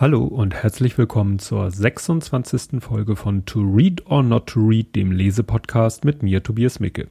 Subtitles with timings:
[0.00, 2.80] Hallo und herzlich willkommen zur 26.
[2.80, 7.08] Folge von To Read or Not to Read, dem Lesepodcast mit mir, Tobias Micke.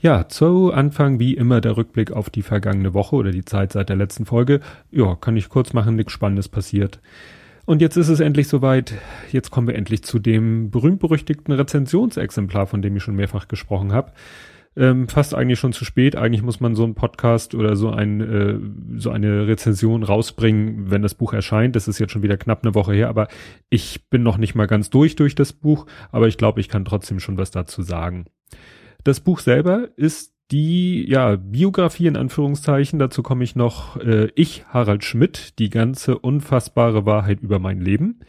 [0.00, 3.90] Ja, zu Anfang wie immer der Rückblick auf die vergangene Woche oder die Zeit seit
[3.90, 4.58] der letzten Folge.
[4.90, 6.98] Ja, kann ich kurz machen, nichts Spannendes passiert.
[7.64, 8.94] Und jetzt ist es endlich soweit.
[9.30, 14.10] Jetzt kommen wir endlich zu dem berühmt-berüchtigten Rezensionsexemplar, von dem ich schon mehrfach gesprochen habe
[14.76, 16.16] ähm, fast eigentlich schon zu spät.
[16.16, 18.58] Eigentlich muss man so einen Podcast oder so ein äh,
[18.98, 21.76] so eine Rezension rausbringen, wenn das Buch erscheint.
[21.76, 23.28] Das ist jetzt schon wieder knapp eine Woche her, aber
[23.70, 26.84] ich bin noch nicht mal ganz durch durch das Buch, aber ich glaube, ich kann
[26.84, 28.26] trotzdem schon was dazu sagen.
[29.04, 34.64] Das Buch selber ist die ja Biografie in Anführungszeichen, dazu komme ich noch, äh, ich,
[34.68, 38.20] Harald Schmidt, die ganze unfassbare Wahrheit über mein Leben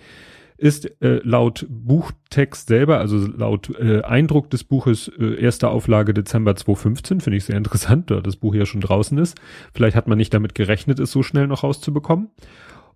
[0.57, 6.55] ist äh, laut Buchtext selber, also laut äh, Eindruck des Buches, äh, erste Auflage Dezember
[6.55, 9.37] 2015, finde ich sehr interessant, da das Buch ja schon draußen ist.
[9.73, 12.29] Vielleicht hat man nicht damit gerechnet, es so schnell noch rauszubekommen.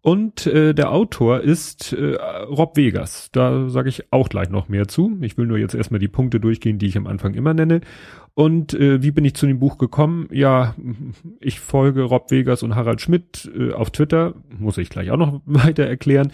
[0.01, 3.29] Und äh, der Autor ist äh, Rob Vegas.
[3.33, 5.17] Da sage ich auch gleich noch mehr zu.
[5.19, 7.81] Ich will nur jetzt erstmal die Punkte durchgehen, die ich am Anfang immer nenne.
[8.33, 10.29] Und äh, wie bin ich zu dem Buch gekommen?
[10.31, 10.73] Ja,
[11.41, 14.35] ich folge Rob Vegas und Harald Schmidt äh, auf Twitter.
[14.57, 16.31] Muss ich gleich auch noch weiter erklären.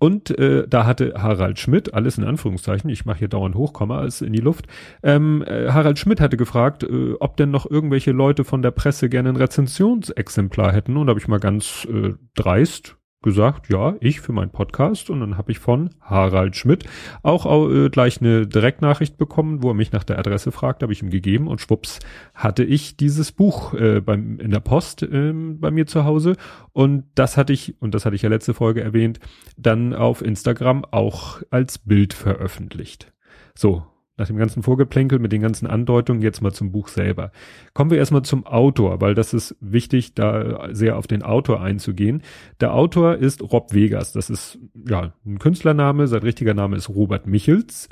[0.00, 4.22] Und äh, da hatte Harald Schmidt, alles in Anführungszeichen, ich mache hier dauernd Hochkomma als
[4.22, 4.66] in die Luft,
[5.02, 9.10] ähm, äh, Harald Schmidt hatte gefragt, äh, ob denn noch irgendwelche Leute von der Presse
[9.10, 10.96] gerne ein Rezensionsexemplar hätten.
[10.96, 15.10] Und da habe ich mal ganz äh, dreist gesagt, ja, ich für meinen Podcast.
[15.10, 16.84] Und dann habe ich von Harald Schmidt
[17.22, 21.02] auch, äh, gleich eine Direktnachricht bekommen, wo er mich nach der Adresse fragt, habe ich
[21.02, 21.48] ihm gegeben.
[21.48, 22.00] Und schwupps
[22.34, 26.36] hatte ich dieses Buch äh, beim in der Post äh, bei mir zu Hause.
[26.72, 29.20] Und das hatte ich und das hatte ich ja letzte Folge erwähnt,
[29.56, 33.12] dann auf Instagram auch als Bild veröffentlicht.
[33.54, 33.84] So,
[34.20, 37.32] nach dem ganzen Vorgeplänkel mit den ganzen Andeutungen jetzt mal zum Buch selber.
[37.72, 42.22] Kommen wir erstmal zum Autor, weil das ist wichtig, da sehr auf den Autor einzugehen.
[42.60, 44.12] Der Autor ist Rob Vegas.
[44.12, 46.06] Das ist ja ein Künstlername.
[46.06, 47.88] Sein richtiger Name ist Robert Michels,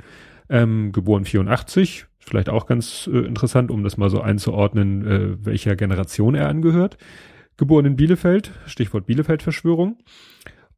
[0.51, 2.07] ähm, geboren 84.
[2.19, 6.99] Vielleicht auch ganz äh, interessant, um das mal so einzuordnen, äh, welcher Generation er angehört.
[7.57, 9.97] Geboren in Bielefeld, Stichwort Bielefeld-Verschwörung.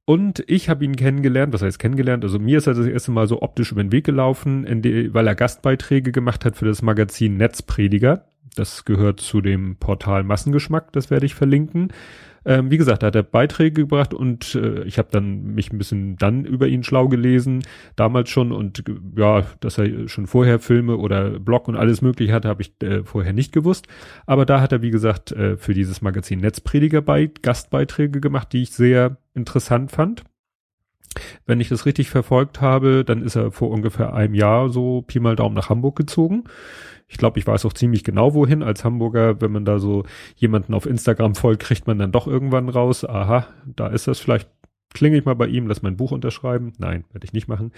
[0.04, 2.24] Und ich habe ihn kennengelernt, was heißt kennengelernt?
[2.24, 5.26] Also mir ist er das erste Mal so optisch über den Weg gelaufen, die, weil
[5.26, 8.24] er Gastbeiträge gemacht hat für das Magazin Netzprediger.
[8.56, 11.92] Das gehört zu dem Portal Massengeschmack, das werde ich verlinken.
[12.44, 15.78] Ähm, wie gesagt, da hat er Beiträge gebracht und äh, ich habe dann mich ein
[15.78, 17.62] bisschen dann über ihn schlau gelesen,
[17.96, 18.82] damals schon und
[19.16, 23.04] ja, dass er schon vorher Filme oder Blog und alles mögliche hatte, habe ich äh,
[23.04, 23.86] vorher nicht gewusst.
[24.26, 28.62] Aber da hat er, wie gesagt, äh, für dieses Magazin Netzprediger bei Gastbeiträge gemacht, die
[28.62, 30.24] ich sehr interessant fand.
[31.46, 35.20] Wenn ich das richtig verfolgt habe, dann ist er vor ungefähr einem Jahr so Pi
[35.20, 36.44] mal Daumen nach Hamburg gezogen.
[37.08, 38.62] Ich glaube, ich weiß auch ziemlich genau wohin.
[38.62, 40.04] Als Hamburger, wenn man da so
[40.36, 44.48] jemanden auf Instagram folgt, kriegt man dann doch irgendwann raus, aha, da ist das vielleicht,
[44.94, 46.72] klinge ich mal bei ihm, lass mein Buch unterschreiben.
[46.78, 47.72] Nein, werde ich nicht machen.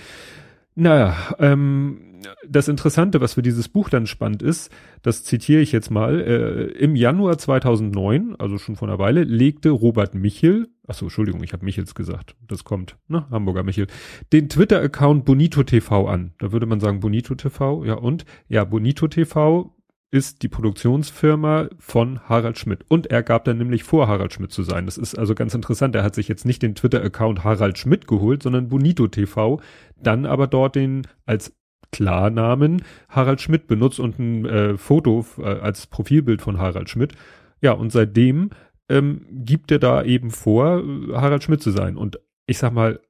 [0.74, 2.12] Naja, ähm,
[2.48, 4.70] das Interessante, was für dieses Buch dann spannend ist,
[5.02, 9.70] das zitiere ich jetzt mal, äh, im Januar 2009, also schon vor einer Weile, legte
[9.70, 13.86] Robert Michel, achso, Entschuldigung, ich habe Michels gesagt, das kommt, ne, Hamburger Michel,
[14.32, 16.32] den Twitter-Account Bonito TV an.
[16.38, 18.24] Da würde man sagen Bonito TV, ja und?
[18.48, 19.74] Ja, Bonito TV
[20.12, 22.84] ist die Produktionsfirma von Harald Schmidt.
[22.88, 24.84] Und er gab dann nämlich vor, Harald Schmidt zu sein.
[24.84, 25.96] Das ist also ganz interessant.
[25.96, 29.60] Er hat sich jetzt nicht den Twitter-Account Harald Schmidt geholt, sondern Bonito TV,
[29.96, 31.56] dann aber dort den als
[31.92, 37.14] Klarnamen Harald Schmidt benutzt und ein äh, Foto äh, als Profilbild von Harald Schmidt.
[37.62, 38.50] Ja, und seitdem
[38.90, 41.96] ähm, gibt er da eben vor, Harald Schmidt zu sein.
[41.96, 43.00] Und ich sag mal,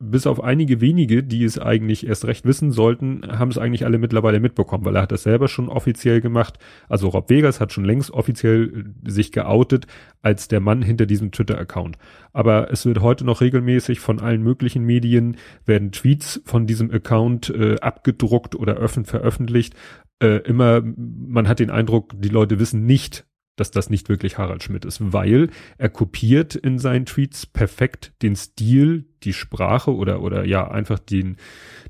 [0.00, 3.98] bis auf einige wenige, die es eigentlich erst recht wissen sollten, haben es eigentlich alle
[3.98, 6.58] mittlerweile mitbekommen, weil er hat das selber schon offiziell gemacht.
[6.88, 9.86] Also Rob Vegas hat schon längst offiziell äh, sich geoutet
[10.20, 11.96] als der Mann hinter diesem Twitter-Account.
[12.32, 17.50] Aber es wird heute noch regelmäßig von allen möglichen Medien werden Tweets von diesem Account
[17.50, 19.74] äh, abgedruckt oder öffentlich veröffentlicht.
[20.20, 23.26] Äh, immer, man hat den Eindruck, die Leute wissen nicht,
[23.56, 28.36] dass das nicht wirklich Harald Schmidt ist, weil er kopiert in seinen Tweets perfekt den
[28.36, 31.36] Stil, die Sprache oder oder ja einfach den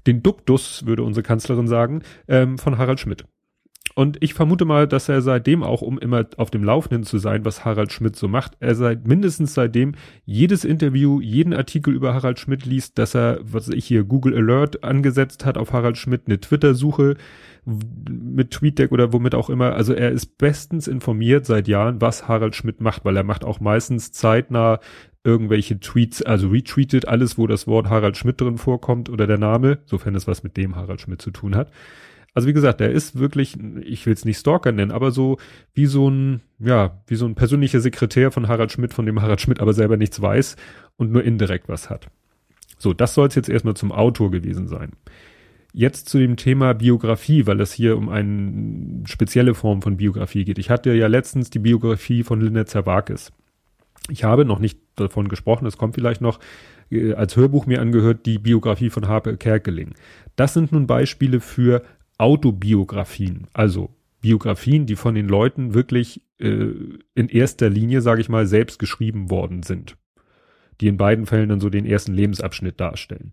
[0.06, 3.24] den Duktus würde unsere Kanzlerin sagen ähm, von Harald Schmidt.
[3.94, 7.44] Und ich vermute mal, dass er seitdem auch, um immer auf dem Laufenden zu sein,
[7.44, 9.92] was Harald Schmidt so macht, er seit mindestens seitdem
[10.24, 14.82] jedes Interview, jeden Artikel über Harald Schmidt liest, dass er, was ich hier Google Alert
[14.82, 17.16] angesetzt hat auf Harald Schmidt, eine Twitter-Suche
[17.64, 19.74] mit TweetDeck oder womit auch immer.
[19.74, 23.60] Also er ist bestens informiert seit Jahren, was Harald Schmidt macht, weil er macht auch
[23.60, 24.80] meistens zeitnah
[25.22, 29.78] irgendwelche Tweets, also retweetet alles, wo das Wort Harald Schmidt drin vorkommt oder der Name,
[29.86, 31.70] sofern es was mit dem Harald Schmidt zu tun hat.
[32.34, 35.38] Also wie gesagt, der ist wirklich, ich will es nicht Stalker nennen, aber so
[35.72, 39.40] wie so ein, ja, wie so ein persönlicher Sekretär von Harald Schmidt, von dem Harald
[39.40, 40.56] Schmidt aber selber nichts weiß
[40.96, 42.08] und nur indirekt was hat.
[42.76, 44.92] So, das soll es jetzt erstmal zum Autor gewesen sein.
[45.72, 50.58] Jetzt zu dem Thema Biografie, weil es hier um eine spezielle Form von Biografie geht.
[50.58, 53.32] Ich hatte ja letztens die Biografie von Linda Zerwakis.
[54.08, 56.40] Ich habe noch nicht davon gesprochen, es kommt vielleicht noch
[56.90, 59.94] äh, als Hörbuch mir angehört, die Biografie von Harpe Kerkeling.
[60.36, 61.82] Das sind nun Beispiele für
[62.24, 63.90] Autobiografien, also
[64.22, 66.70] Biografien, die von den Leuten wirklich äh,
[67.14, 69.98] in erster Linie, sage ich mal, selbst geschrieben worden sind.
[70.80, 73.32] Die in beiden Fällen dann so den ersten Lebensabschnitt darstellen.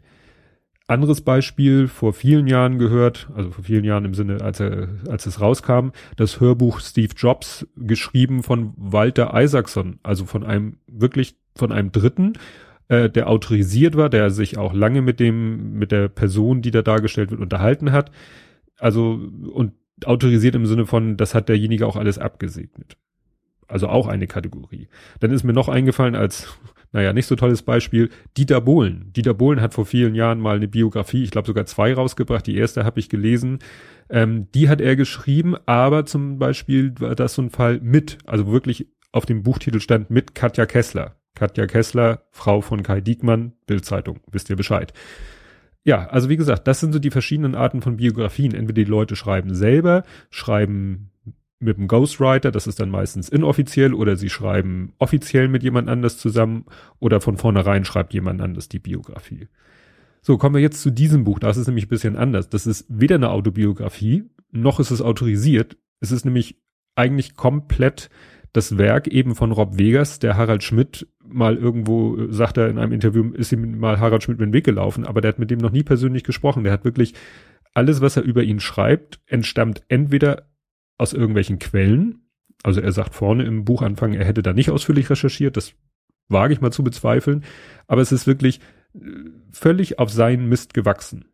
[0.87, 5.25] Anderes Beispiel, vor vielen Jahren gehört, also vor vielen Jahren im Sinne, als, er, als
[5.25, 11.71] es rauskam, das Hörbuch Steve Jobs, geschrieben von Walter Isaacson, also von einem, wirklich von
[11.71, 12.33] einem Dritten,
[12.89, 16.81] äh, der autorisiert war, der sich auch lange mit dem, mit der Person, die da
[16.81, 18.11] dargestellt wird, unterhalten hat.
[18.81, 19.19] Also,
[19.53, 19.73] und
[20.05, 22.97] autorisiert im Sinne von, das hat derjenige auch alles abgesegnet.
[23.67, 24.87] Also auch eine Kategorie.
[25.19, 26.57] Dann ist mir noch eingefallen als
[26.91, 29.13] naja, nicht so tolles Beispiel, Dieter Bohlen.
[29.15, 32.45] Dieter Bohlen hat vor vielen Jahren mal eine Biografie, ich glaube sogar zwei rausgebracht.
[32.47, 33.59] Die erste habe ich gelesen.
[34.09, 38.51] Ähm, die hat er geschrieben, aber zum Beispiel war das so ein Fall mit, also
[38.51, 41.15] wirklich auf dem Buchtitel stand mit Katja Kessler.
[41.35, 44.91] Katja Kessler, Frau von Kai Diekmann, Bildzeitung, wisst ihr Bescheid.
[45.83, 48.53] Ja, also wie gesagt, das sind so die verschiedenen Arten von Biografien.
[48.53, 51.11] Entweder die Leute schreiben selber, schreiben
[51.59, 56.17] mit dem Ghostwriter, das ist dann meistens inoffiziell, oder sie schreiben offiziell mit jemand anders
[56.17, 56.65] zusammen
[56.99, 59.47] oder von vornherein schreibt jemand anders die Biografie.
[60.23, 61.39] So, kommen wir jetzt zu diesem Buch.
[61.39, 62.49] Das ist nämlich ein bisschen anders.
[62.49, 65.77] Das ist weder eine Autobiografie, noch ist es autorisiert.
[65.99, 66.59] Es ist nämlich
[66.95, 68.09] eigentlich komplett
[68.53, 72.77] das Werk eben von Rob Vegas, der Harald Schmidt mal irgendwo, äh, sagt er in
[72.77, 75.59] einem Interview, ist ihm mal Harald Schmidt den Weg gelaufen, aber der hat mit dem
[75.59, 76.63] noch nie persönlich gesprochen.
[76.63, 77.13] Der hat wirklich
[77.73, 80.49] alles, was er über ihn schreibt, entstammt entweder
[80.97, 82.27] aus irgendwelchen Quellen.
[82.63, 85.73] Also er sagt vorne im Buchanfang, er hätte da nicht ausführlich recherchiert, das
[86.27, 87.43] wage ich mal zu bezweifeln,
[87.87, 88.59] aber es ist wirklich
[88.93, 88.99] äh,
[89.51, 91.25] völlig auf seinen Mist gewachsen.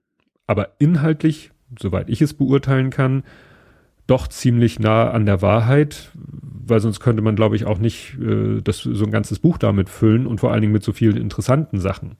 [0.45, 3.23] Aber inhaltlich, soweit ich es beurteilen kann,
[4.07, 6.11] doch ziemlich nah an der Wahrheit,
[6.69, 9.89] weil sonst könnte man, glaube ich, auch nicht äh, das, so ein ganzes Buch damit
[9.89, 12.17] füllen und vor allen Dingen mit so vielen interessanten Sachen.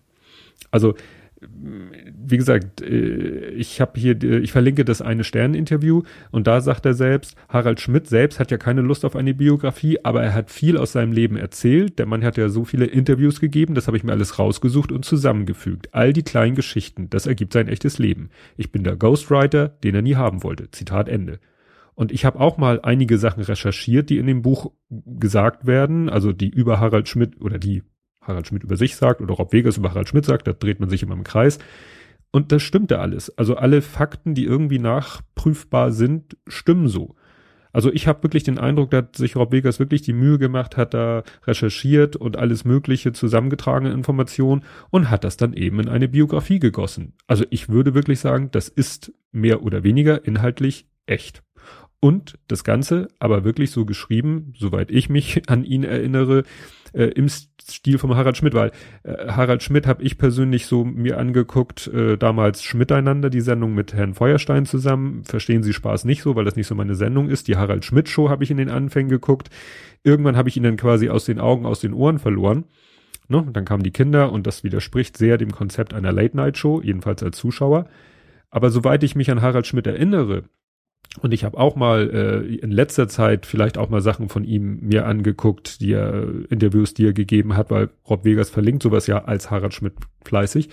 [0.72, 0.96] Also
[1.40, 6.86] wie gesagt, äh, ich habe hier, äh, ich verlinke das eine Stern-Interview und da sagt
[6.86, 10.50] er selbst, Harald Schmidt selbst hat ja keine Lust auf eine Biografie, aber er hat
[10.50, 12.00] viel aus seinem Leben erzählt.
[12.00, 15.06] Der Mann hat ja so viele Interviews gegeben, das habe ich mir alles rausgesucht und
[15.06, 15.94] zusammengefügt.
[15.94, 18.30] All die kleinen Geschichten, das ergibt sein echtes Leben.
[18.56, 20.72] Ich bin der Ghostwriter, den er nie haben wollte.
[20.72, 21.40] Zitat Ende.
[21.98, 26.32] Und ich habe auch mal einige Sachen recherchiert, die in dem Buch gesagt werden, also
[26.32, 27.82] die über Harald Schmidt oder die
[28.22, 30.90] Harald Schmidt über sich sagt oder Rob Vegas über Harald Schmidt sagt, da dreht man
[30.90, 31.58] sich immer im Kreis.
[32.30, 33.36] Und das stimmte alles.
[33.36, 37.16] Also alle Fakten, die irgendwie nachprüfbar sind, stimmen so.
[37.74, 40.94] Also ich habe wirklich den Eindruck, dass sich Rob Vegas wirklich die Mühe gemacht hat,
[40.94, 46.60] da recherchiert und alles Mögliche zusammengetragene Informationen und hat das dann eben in eine Biografie
[46.60, 47.14] gegossen.
[47.26, 51.42] Also ich würde wirklich sagen, das ist mehr oder weniger inhaltlich echt.
[52.00, 56.44] Und das Ganze aber wirklich so geschrieben, soweit ich mich an ihn erinnere,
[56.94, 58.72] äh, im Stil vom Harald Schmidt, weil
[59.04, 63.94] äh, Harald Schmidt habe ich persönlich so mir angeguckt, äh, damals Schmiteinander, die Sendung mit
[63.94, 65.24] Herrn Feuerstein zusammen.
[65.24, 67.48] Verstehen Sie Spaß nicht so, weil das nicht so meine Sendung ist.
[67.48, 69.50] Die Harald Schmidt Show habe ich in den Anfängen geguckt.
[70.04, 72.66] Irgendwann habe ich ihn dann quasi aus den Augen, aus den Ohren verloren.
[73.28, 73.46] Ne?
[73.52, 77.88] Dann kamen die Kinder und das widerspricht sehr dem Konzept einer Late-Night-Show, jedenfalls als Zuschauer.
[78.50, 80.44] Aber soweit ich mich an Harald Schmidt erinnere,
[81.22, 84.80] und ich habe auch mal äh, in letzter Zeit vielleicht auch mal Sachen von ihm
[84.82, 89.26] mir angeguckt, die er, Interviews, die er gegeben hat, weil Rob Vegas verlinkt sowas ja
[89.26, 89.94] als Harald Schmidt
[90.24, 90.70] fleißig.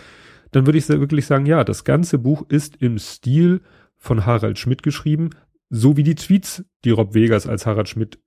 [0.53, 3.61] Dann würde ich wirklich sagen, ja, das ganze Buch ist im Stil
[3.97, 5.31] von Harald Schmidt geschrieben,
[5.71, 8.19] so wie die Tweets, die Rob Vegas als Harald Schmidt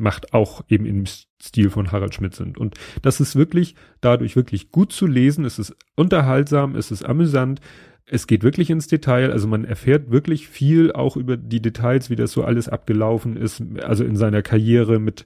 [0.00, 2.58] macht, auch eben im Stil von Harald Schmidt sind.
[2.58, 7.60] Und das ist wirklich dadurch wirklich gut zu lesen, es ist unterhaltsam, es ist amüsant,
[8.06, 12.16] es geht wirklich ins Detail, also man erfährt wirklich viel auch über die Details, wie
[12.16, 15.24] das so alles abgelaufen ist, also in seiner Karriere mit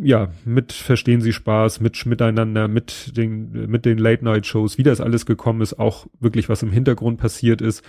[0.00, 5.26] ja, mit Verstehen Sie Spaß, mit Miteinander, mit den, mit den Late-Night-Shows, wie das alles
[5.26, 7.84] gekommen ist, auch wirklich was im Hintergrund passiert ist.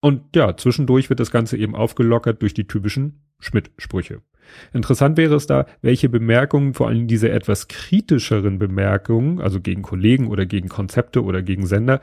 [0.00, 4.22] Und ja, zwischendurch wird das Ganze eben aufgelockert durch die typischen Schmidt-Sprüche.
[4.72, 10.28] Interessant wäre es da, welche Bemerkungen, vor allem diese etwas kritischeren Bemerkungen, also gegen Kollegen
[10.28, 12.00] oder gegen Konzepte oder gegen Sender,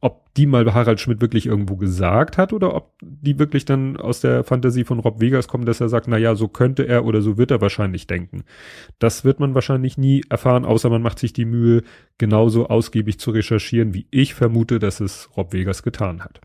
[0.00, 4.20] ob die mal Harald Schmidt wirklich irgendwo gesagt hat oder ob die wirklich dann aus
[4.20, 7.22] der Fantasie von Rob Vegas kommen, dass er sagt, na ja, so könnte er oder
[7.22, 8.44] so wird er wahrscheinlich denken.
[8.98, 11.82] Das wird man wahrscheinlich nie erfahren, außer man macht sich die Mühe,
[12.18, 16.40] genauso ausgiebig zu recherchieren, wie ich vermute, dass es Rob Vegas getan hat.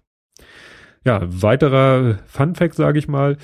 [1.03, 3.37] Ja, weiterer Fun Fact, sage ich mal,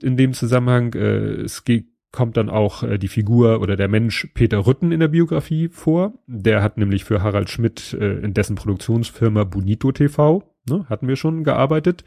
[0.00, 4.28] in dem Zusammenhang, äh, es geht, kommt dann auch äh, die Figur oder der Mensch
[4.34, 6.14] Peter Rütten in der Biografie vor.
[6.26, 11.16] Der hat nämlich für Harald Schmidt äh, in dessen Produktionsfirma Bonito TV, ne, hatten wir
[11.16, 12.04] schon gearbeitet.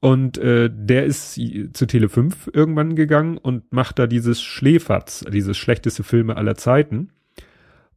[0.00, 1.40] Und äh, der ist
[1.72, 7.08] zu Tele 5 irgendwann gegangen und macht da dieses Schläferz, dieses schlechteste Filme aller Zeiten.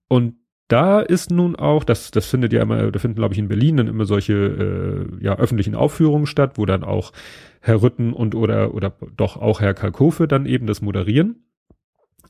[0.08, 0.36] Und
[0.71, 3.77] da ist nun auch, das, das findet ja immer, da finden, glaube ich, in Berlin
[3.77, 7.11] dann immer solche äh, ja, öffentlichen Aufführungen statt, wo dann auch
[7.59, 11.43] Herr Rütten und oder oder doch auch Herr Kalkofe dann eben das moderieren.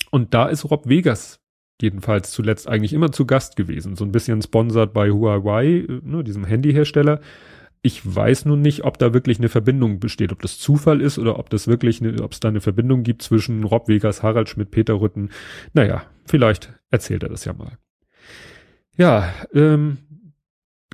[0.10, 1.39] Und da ist Rob Vegas
[1.81, 6.45] jedenfalls zuletzt eigentlich immer zu Gast gewesen, so ein bisschen sponsert bei Huawei, ne, diesem
[6.45, 7.21] Handyhersteller.
[7.83, 11.39] Ich weiß nun nicht, ob da wirklich eine Verbindung besteht, ob das Zufall ist oder
[11.39, 15.01] ob das wirklich, ob es da eine Verbindung gibt zwischen Rob Vegas, Harald Schmidt, Peter
[15.01, 15.29] Rütten.
[15.74, 17.77] Naja, vielleicht erzählt er das ja mal.
[19.01, 19.98] Ja, ähm,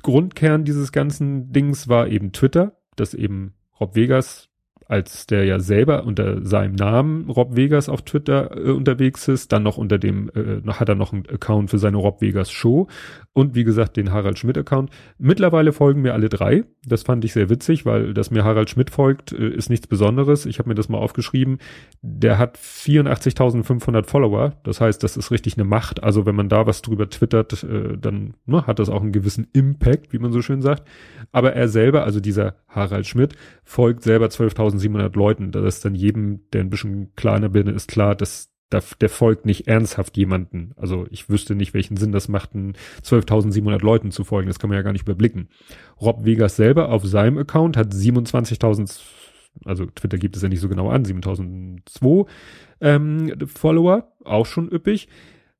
[0.02, 4.48] Grundkern dieses ganzen Dings war eben Twitter, dass eben Rob Vegas
[4.88, 9.62] als der ja selber unter seinem Namen Rob Vegas auf Twitter äh, unterwegs ist, dann
[9.62, 12.88] noch unter dem, äh, hat er noch einen Account für seine Rob Vegas Show
[13.34, 14.90] und wie gesagt den Harald Schmidt Account.
[15.18, 16.64] Mittlerweile folgen mir alle drei.
[16.86, 20.46] Das fand ich sehr witzig, weil dass mir Harald Schmidt folgt, äh, ist nichts Besonderes.
[20.46, 21.58] Ich habe mir das mal aufgeschrieben.
[22.00, 24.54] Der hat 84.500 Follower.
[24.64, 26.02] Das heißt, das ist richtig eine Macht.
[26.02, 29.46] Also wenn man da was drüber twittert, äh, dann ne, hat das auch einen gewissen
[29.52, 30.88] Impact, wie man so schön sagt.
[31.30, 34.30] Aber er selber, also dieser Harald Schmidt, folgt selber
[34.78, 35.52] 12.700 Leuten.
[35.52, 39.46] Das ist dann jedem, der ein bisschen kleiner bin, ist klar, dass der, der folgt
[39.46, 40.72] nicht ernsthaft jemanden.
[40.76, 44.48] Also ich wüsste nicht, welchen Sinn das macht, 12.700 Leuten zu folgen.
[44.48, 45.48] Das kann man ja gar nicht überblicken.
[46.00, 49.00] Rob Vegas selber auf seinem Account hat 27.000,
[49.64, 52.26] also Twitter gibt es ja nicht so genau an, 7.002
[52.80, 55.08] ähm, Follower, auch schon üppig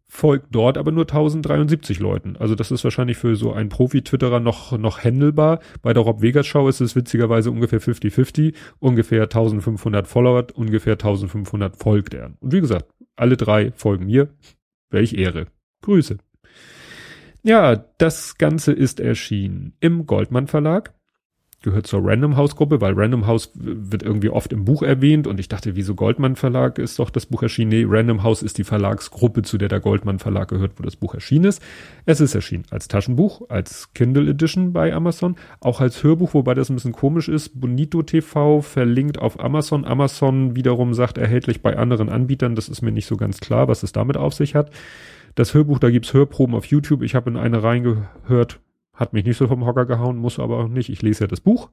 [0.09, 2.37] folgt dort aber nur 1073 Leuten.
[2.37, 5.61] Also das ist wahrscheinlich für so einen Profi-Twitterer noch, noch händelbar.
[5.83, 8.55] Bei der Rob Vegas Show ist es witzigerweise ungefähr 50-50.
[8.79, 12.33] Ungefähr 1500 Follower, ungefähr 1500 folgt er.
[12.41, 14.29] Und wie gesagt, alle drei folgen mir.
[14.91, 15.47] Welch Ehre.
[15.83, 16.17] Grüße.
[17.43, 20.95] Ja, das Ganze ist erschienen im Goldmann Verlag
[21.63, 25.41] gehört zur Random House Gruppe, weil Random House wird irgendwie oft im Buch erwähnt und
[25.41, 27.71] ich dachte, wieso Goldmann Verlag ist doch das Buch erschienen?
[27.71, 31.15] Nee, Random House ist die Verlagsgruppe, zu der der Goldmann Verlag gehört, wo das Buch
[31.15, 31.61] erschienen ist.
[32.07, 36.71] Es ist erschienen als Taschenbuch, als Kindle Edition bei Amazon, auch als Hörbuch, wobei das
[36.71, 37.61] ein bisschen komisch ist.
[37.61, 39.85] Bonito TV verlinkt auf Amazon.
[39.85, 42.55] Amazon wiederum sagt erhältlich bei anderen Anbietern.
[42.55, 44.71] Das ist mir nicht so ganz klar, was es damit auf sich hat.
[45.35, 47.03] Das Hörbuch, da gibt's Hörproben auf YouTube.
[47.03, 48.61] Ich habe in eine reingehört,
[48.99, 50.91] hat mich nicht so vom Hocker gehauen, muss aber auch nicht.
[50.91, 51.71] Ich lese ja das Buch.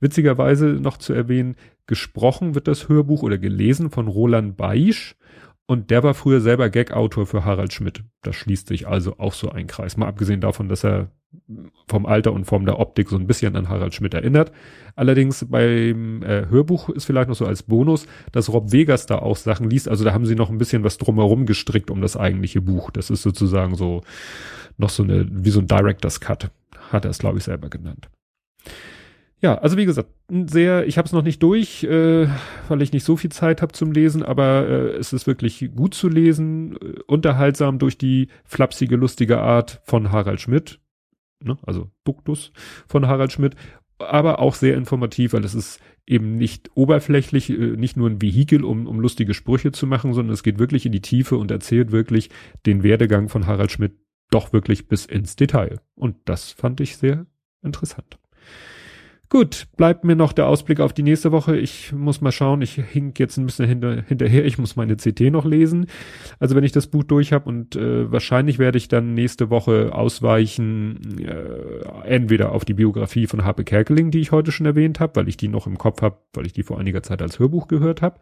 [0.00, 1.56] Witzigerweise noch zu erwähnen,
[1.86, 5.16] gesprochen wird das Hörbuch oder gelesen von Roland Beisch
[5.66, 8.04] und der war früher selber Gag-Autor für Harald Schmidt.
[8.22, 9.96] Da schließt sich also auch so ein Kreis.
[9.96, 11.10] Mal abgesehen davon, dass er
[11.88, 14.52] vom Alter und Form der Optik so ein bisschen an Harald Schmidt erinnert.
[14.94, 19.36] Allerdings beim äh, Hörbuch ist vielleicht noch so als Bonus, dass Rob Vegas da auch
[19.36, 19.88] Sachen liest.
[19.88, 22.90] Also da haben sie noch ein bisschen was drumherum gestrickt um das eigentliche Buch.
[22.90, 24.02] Das ist sozusagen so
[24.76, 26.50] noch so eine, wie so ein Director's Cut,
[26.90, 28.08] hat er es, glaube ich, selber genannt.
[29.44, 32.28] Ja, also wie gesagt, sehr, ich habe es noch nicht durch, äh,
[32.68, 35.92] weil ich nicht so viel Zeit habe zum Lesen, aber äh, es ist wirklich gut
[35.92, 40.80] zu lesen, äh, unterhaltsam durch die flapsige, lustige Art von Harald Schmidt,
[41.42, 41.58] ne?
[41.66, 42.52] also Duktus
[42.88, 43.54] von Harald Schmidt,
[43.98, 48.64] aber auch sehr informativ, weil es ist eben nicht oberflächlich, äh, nicht nur ein Vehikel,
[48.64, 51.92] um, um lustige Sprüche zu machen, sondern es geht wirklich in die Tiefe und erzählt
[51.92, 52.30] wirklich
[52.64, 53.92] den Werdegang von Harald Schmidt
[54.34, 55.80] doch wirklich bis ins Detail.
[55.94, 57.26] Und das fand ich sehr
[57.62, 58.18] interessant.
[59.30, 61.56] Gut, bleibt mir noch der Ausblick auf die nächste Woche.
[61.56, 65.22] Ich muss mal schauen, ich hink jetzt ein bisschen hinter, hinterher, ich muss meine CT
[65.32, 65.86] noch lesen.
[66.38, 69.92] Also wenn ich das Buch durch habe und äh, wahrscheinlich werde ich dann nächste Woche
[69.92, 75.16] ausweichen, äh, entweder auf die Biografie von Harpe Kerkeling, die ich heute schon erwähnt habe,
[75.16, 77.66] weil ich die noch im Kopf habe, weil ich die vor einiger Zeit als Hörbuch
[77.66, 78.20] gehört habe,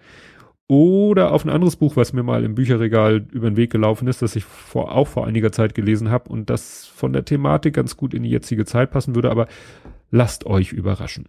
[0.73, 4.23] oder auf ein anderes Buch, was mir mal im Bücherregal über den Weg gelaufen ist,
[4.23, 7.99] das ich vor, auch vor einiger Zeit gelesen habe und das von der Thematik ganz
[7.99, 9.49] gut in die jetzige Zeit passen würde, aber
[10.11, 11.29] lasst euch überraschen.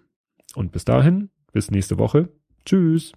[0.55, 2.29] Und bis dahin, bis nächste Woche.
[2.65, 3.11] Tschüss.